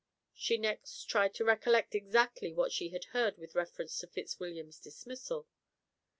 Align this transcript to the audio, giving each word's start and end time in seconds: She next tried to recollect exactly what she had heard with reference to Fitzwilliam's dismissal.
She 0.33 0.57
next 0.57 1.03
tried 1.03 1.35
to 1.35 1.45
recollect 1.45 1.93
exactly 1.93 2.51
what 2.51 2.71
she 2.71 2.89
had 2.89 3.03
heard 3.13 3.37
with 3.37 3.53
reference 3.53 3.99
to 3.99 4.07
Fitzwilliam's 4.07 4.79
dismissal. 4.79 5.47